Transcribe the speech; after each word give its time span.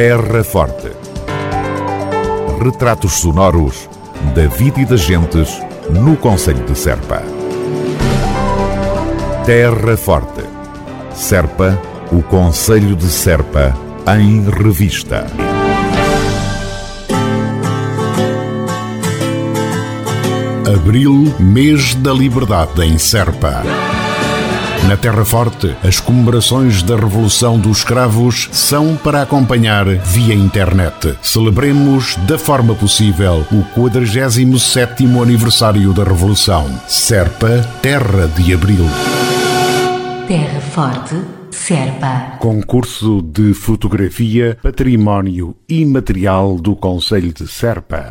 Terra 0.00 0.44
Forte. 0.44 0.92
Retratos 2.62 3.14
sonoros 3.14 3.90
da 4.32 4.46
vida 4.46 4.80
e 4.80 4.84
das 4.84 5.00
gentes 5.00 5.60
no 5.90 6.16
Conselho 6.16 6.64
de 6.64 6.78
Serpa. 6.78 7.20
Terra 9.44 9.96
Forte. 9.96 10.44
Serpa, 11.12 11.76
o 12.12 12.22
Conselho 12.22 12.94
de 12.94 13.08
Serpa, 13.08 13.76
em 14.16 14.48
revista. 14.48 15.26
Abril, 20.76 21.34
mês 21.40 21.96
da 21.96 22.12
liberdade 22.12 22.84
em 22.84 22.96
Serpa. 22.98 23.64
Na 24.88 24.96
Terra 24.96 25.22
Forte, 25.22 25.76
as 25.84 26.00
comemorações 26.00 26.82
da 26.82 26.96
Revolução 26.96 27.60
dos 27.60 27.80
Escravos 27.80 28.48
são 28.52 28.96
para 28.96 29.20
acompanhar 29.20 29.84
via 29.84 30.34
internet. 30.34 31.14
Celebremos 31.20 32.16
da 32.26 32.38
forma 32.38 32.74
possível 32.74 33.44
o 33.52 33.78
47º 33.78 35.22
aniversário 35.22 35.92
da 35.92 36.04
Revolução. 36.04 36.64
Serpa, 36.88 37.60
Terra 37.82 38.28
de 38.28 38.54
Abril. 38.54 38.86
Terra 40.26 40.60
Forte, 40.60 41.16
Serpa. 41.50 42.38
Concurso 42.38 43.20
de 43.20 43.52
Fotografia 43.52 44.56
Património 44.62 45.54
Imaterial 45.68 46.56
do 46.56 46.74
Conselho 46.74 47.34
de 47.34 47.46
Serpa. 47.46 48.08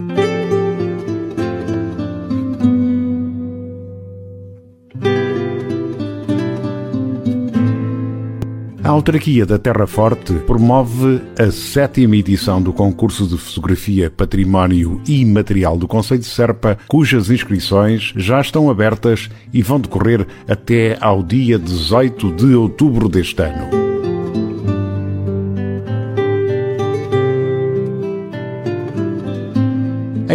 A 8.87 8.91
autarquia 8.91 9.45
da 9.45 9.59
Terra 9.59 9.85
Forte 9.85 10.31
promove 10.47 11.21
a 11.37 11.51
sétima 11.51 12.15
edição 12.15 12.61
do 12.61 12.71
concurso 12.71 13.27
de 13.27 13.37
fotografia 13.37 14.09
Património 14.09 15.01
e 15.05 15.25
Material 15.25 15.77
do 15.77 15.89
Conselho 15.89 16.21
de 16.21 16.25
Serpa, 16.25 16.77
cujas 16.87 17.29
inscrições 17.29 18.13
já 18.15 18.39
estão 18.39 18.69
abertas 18.69 19.29
e 19.53 19.61
vão 19.61 19.77
decorrer 19.77 20.25
até 20.47 20.97
ao 21.01 21.21
dia 21.21 21.59
18 21.59 22.31
de 22.31 22.55
outubro 22.55 23.09
deste 23.09 23.41
ano. 23.41 23.86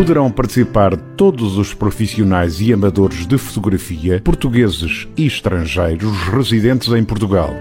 Poderão 0.00 0.30
participar 0.30 0.96
todos 0.96 1.58
os 1.58 1.74
profissionais 1.74 2.58
e 2.58 2.72
amadores 2.72 3.26
de 3.26 3.36
fotografia, 3.36 4.18
portugueses 4.24 5.06
e 5.14 5.26
estrangeiros 5.26 6.16
residentes 6.32 6.88
em 6.94 7.04
Portugal. 7.04 7.54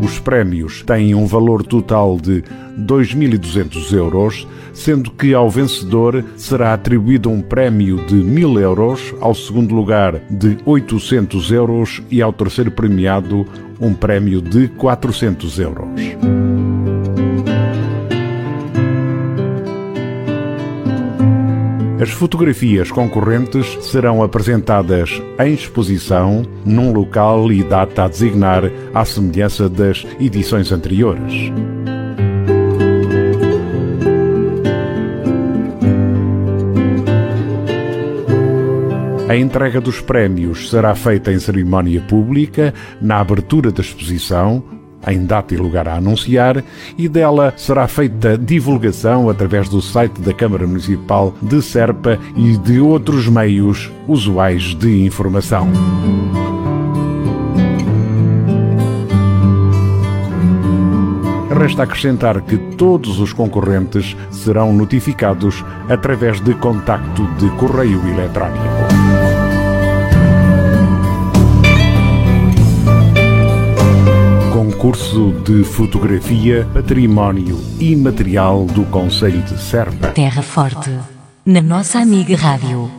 Os 0.00 0.18
prémios 0.18 0.82
têm 0.82 1.14
um 1.14 1.26
valor 1.26 1.62
total 1.62 2.18
de 2.18 2.42
2.200 2.78 3.92
euros, 3.92 4.48
sendo 4.72 5.10
que 5.10 5.34
ao 5.34 5.50
vencedor 5.50 6.24
será 6.36 6.72
atribuído 6.72 7.28
um 7.28 7.42
prémio 7.42 7.98
de 8.06 8.16
1.000 8.16 8.60
euros, 8.60 9.14
ao 9.20 9.34
segundo 9.34 9.74
lugar 9.74 10.20
de 10.30 10.56
800 10.64 11.52
euros 11.52 12.02
e 12.10 12.22
ao 12.22 12.32
terceiro 12.32 12.70
premiado 12.70 13.46
um 13.78 13.92
prémio 13.92 14.40
de 14.40 14.68
400 14.68 15.58
euros. 15.58 16.49
As 22.00 22.08
fotografias 22.08 22.90
concorrentes 22.90 23.76
serão 23.82 24.22
apresentadas 24.22 25.20
em 25.38 25.52
exposição, 25.52 26.46
num 26.64 26.94
local 26.94 27.52
e 27.52 27.62
data 27.62 28.04
a 28.04 28.08
designar, 28.08 28.62
à 28.94 29.04
semelhança 29.04 29.68
das 29.68 30.06
edições 30.18 30.72
anteriores. 30.72 31.52
A 39.28 39.36
entrega 39.36 39.78
dos 39.78 40.00
prémios 40.00 40.70
será 40.70 40.94
feita 40.94 41.30
em 41.30 41.38
cerimónia 41.38 42.00
pública, 42.00 42.72
na 42.98 43.20
abertura 43.20 43.70
da 43.70 43.82
exposição, 43.82 44.79
em 45.06 45.24
data 45.24 45.54
e 45.54 45.56
lugar 45.56 45.88
a 45.88 45.96
anunciar, 45.96 46.62
e 46.96 47.08
dela 47.08 47.54
será 47.56 47.86
feita 47.88 48.36
divulgação 48.36 49.28
através 49.28 49.68
do 49.68 49.80
site 49.80 50.20
da 50.20 50.32
Câmara 50.32 50.66
Municipal 50.66 51.34
de 51.40 51.62
Serpa 51.62 52.18
e 52.36 52.56
de 52.56 52.80
outros 52.80 53.28
meios 53.28 53.90
usuais 54.06 54.74
de 54.74 55.04
informação. 55.04 55.68
Resta 61.50 61.82
acrescentar 61.82 62.40
que 62.40 62.56
todos 62.56 63.18
os 63.18 63.32
concorrentes 63.32 64.16
serão 64.30 64.72
notificados 64.72 65.64
através 65.88 66.40
de 66.40 66.54
contacto 66.54 67.26
de 67.34 67.50
correio 67.56 68.00
eletrónico. 68.08 68.89
Concurso 74.80 75.30
de 75.44 75.62
Fotografia 75.62 76.66
Património 76.72 77.60
Imaterial 77.78 78.64
do 78.64 78.82
Conselho 78.86 79.42
de 79.42 79.60
Serpa. 79.60 80.08
Terra 80.08 80.40
Forte, 80.40 80.90
na 81.44 81.60
nossa 81.60 81.98
amiga 81.98 82.34
Rádio. 82.34 82.90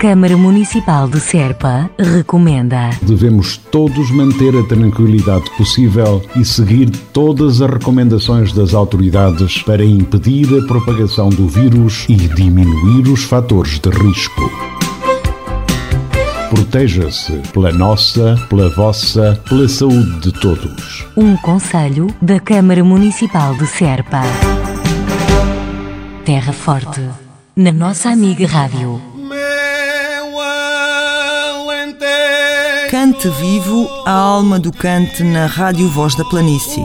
Câmara 0.00 0.36
Municipal 0.36 1.08
de 1.08 1.20
Serpa 1.20 1.88
recomenda. 1.96 2.90
Devemos 3.00 3.56
todos 3.56 4.10
manter 4.10 4.56
a 4.56 4.64
tranquilidade 4.64 5.48
possível 5.56 6.20
e 6.34 6.44
seguir 6.44 6.90
todas 7.12 7.62
as 7.62 7.70
recomendações 7.70 8.52
das 8.52 8.74
autoridades 8.74 9.62
para 9.62 9.84
impedir 9.84 10.48
a 10.58 10.66
propagação 10.66 11.28
do 11.28 11.46
vírus 11.46 12.06
e 12.08 12.16
diminuir 12.16 13.08
os 13.08 13.22
fatores 13.22 13.78
de 13.78 13.90
risco. 13.90 14.77
Proteja-se 16.50 17.42
pela 17.52 17.70
nossa, 17.70 18.36
pela 18.48 18.70
vossa, 18.70 19.38
pela 19.48 19.68
saúde 19.68 20.20
de 20.20 20.32
todos. 20.32 21.06
Um 21.14 21.36
conselho 21.36 22.06
da 22.22 22.40
Câmara 22.40 22.82
Municipal 22.82 23.54
de 23.54 23.66
Serpa. 23.66 24.22
Terra 26.24 26.52
Forte, 26.52 27.02
na 27.54 27.70
nossa 27.70 28.08
amiga 28.08 28.46
Rádio. 28.46 29.00
Cante 32.90 33.28
vivo 33.28 33.86
a 34.06 34.12
alma 34.12 34.58
do 34.58 34.72
cante 34.72 35.22
na 35.22 35.44
Rádio 35.44 35.86
Voz 35.90 36.14
da 36.14 36.24
Planície. 36.24 36.82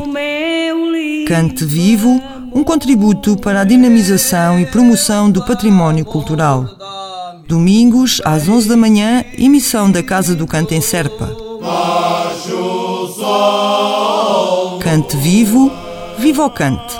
Cante 1.26 1.64
vivo, 1.64 2.22
um 2.54 2.66
contributo 2.66 3.38
para 3.38 3.62
a 3.62 3.64
dinamização 3.64 4.60
e 4.60 4.66
promoção 4.66 5.32
do 5.32 5.46
património 5.46 6.04
cultural. 6.04 6.83
Domingos, 7.48 8.22
às 8.24 8.48
11 8.48 8.70
da 8.70 8.78
manhã, 8.78 9.24
emissão 9.38 9.92
da 9.92 10.02
Casa 10.02 10.36
do 10.36 10.48
Canto 10.48 10.74
em 10.74 10.82
Serpa. 10.82 11.36
Cante 14.82 15.18
vivo, 15.18 15.72
viva 16.18 16.46
o 16.46 16.50
cante. 16.50 16.96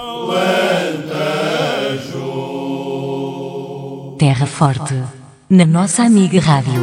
Terra 4.18 4.46
Forte, 4.46 4.96
na 5.50 5.66
nossa 5.66 6.04
amiga 6.04 6.40
Rádio. 6.40 6.82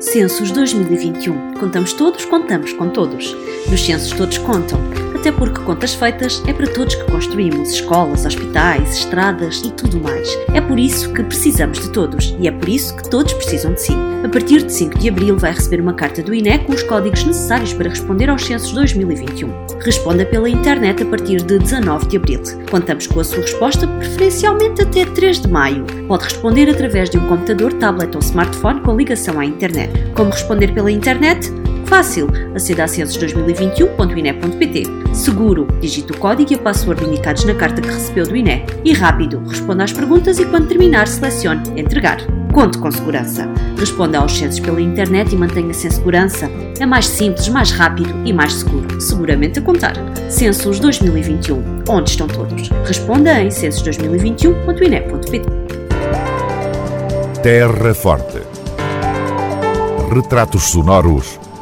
Censos 0.00 0.50
2021. 0.50 1.54
Contamos 1.54 1.92
todos, 1.92 2.24
contamos 2.24 2.72
com 2.72 2.88
todos. 2.88 3.34
Nos 3.68 3.84
censos 3.84 4.12
todos 4.12 4.38
contam 4.38 4.78
até 5.24 5.32
porque 5.32 5.62
contas 5.62 5.94
feitas 5.94 6.42
é 6.46 6.52
para 6.52 6.66
todos 6.66 6.94
que 6.94 7.04
construímos 7.10 7.70
escolas, 7.70 8.26
hospitais, 8.26 8.98
estradas 8.98 9.62
e 9.64 9.70
tudo 9.70 9.98
mais. 9.98 10.28
É 10.52 10.60
por 10.60 10.78
isso 10.78 11.10
que 11.14 11.22
precisamos 11.22 11.80
de 11.80 11.90
todos 11.92 12.36
e 12.38 12.46
é 12.46 12.52
por 12.52 12.68
isso 12.68 12.94
que 12.94 13.08
todos 13.08 13.32
precisam 13.32 13.72
de 13.72 13.80
si. 13.80 13.94
A 14.22 14.28
partir 14.28 14.62
de 14.62 14.70
5 14.70 14.98
de 14.98 15.08
abril 15.08 15.38
vai 15.38 15.52
receber 15.52 15.80
uma 15.80 15.94
carta 15.94 16.22
do 16.22 16.34
INE 16.34 16.58
com 16.58 16.74
os 16.74 16.82
códigos 16.82 17.24
necessários 17.24 17.72
para 17.72 17.88
responder 17.88 18.28
aos 18.28 18.44
censos 18.44 18.72
2021. 18.72 19.48
Responda 19.82 20.26
pela 20.26 20.46
internet 20.46 21.02
a 21.02 21.06
partir 21.06 21.38
de 21.38 21.58
19 21.58 22.06
de 22.06 22.18
abril. 22.18 22.42
Contamos 22.70 23.06
com 23.06 23.20
a 23.20 23.24
sua 23.24 23.40
resposta 23.40 23.88
preferencialmente 23.88 24.82
até 24.82 25.06
3 25.06 25.40
de 25.40 25.48
maio. 25.48 25.86
Pode 26.06 26.24
responder 26.24 26.68
através 26.68 27.08
de 27.08 27.16
um 27.16 27.26
computador, 27.26 27.72
tablet 27.72 28.14
ou 28.14 28.20
smartphone 28.20 28.82
com 28.82 28.94
ligação 28.94 29.40
à 29.40 29.46
internet. 29.46 29.90
Como 30.14 30.28
responder 30.28 30.74
pela 30.74 30.92
internet? 30.92 31.50
Fácil, 31.86 32.28
aceda 32.54 32.84
a 32.84 32.86
censos2021.ine.pt. 32.86 34.84
Seguro, 35.12 35.66
digite 35.80 36.12
o 36.12 36.18
código 36.18 36.52
e 36.52 36.54
a 36.56 36.58
password 36.58 37.04
indicados 37.04 37.44
na 37.44 37.54
carta 37.54 37.80
que 37.80 37.88
recebeu 37.88 38.26
do 38.26 38.36
INE. 38.36 38.64
E 38.84 38.92
rápido, 38.92 39.42
responda 39.46 39.84
às 39.84 39.92
perguntas 39.92 40.38
e 40.38 40.46
quando 40.46 40.68
terminar, 40.68 41.06
selecione 41.06 41.62
Entregar. 41.80 42.18
Conte 42.52 42.78
com 42.78 42.90
segurança. 42.90 43.48
Responda 43.78 44.18
aos 44.18 44.36
censos 44.36 44.60
pela 44.60 44.80
internet 44.80 45.34
e 45.34 45.36
mantenha-se 45.36 45.88
em 45.88 45.90
segurança. 45.90 46.50
É 46.78 46.86
mais 46.86 47.06
simples, 47.06 47.48
mais 47.48 47.70
rápido 47.70 48.14
e 48.24 48.32
mais 48.32 48.54
seguro. 48.54 49.00
Seguramente 49.00 49.58
a 49.58 49.62
contar. 49.62 49.94
Censos 50.30 50.78
2021. 50.78 51.82
Onde 51.88 52.10
estão 52.10 52.28
todos? 52.28 52.68
Responda 52.86 53.42
em 53.42 53.48
censos2021.ine.pt. 53.48 55.42
Terra 57.42 57.92
Forte. 57.94 58.40
Retratos 60.12 60.62
sonoros 60.70 61.43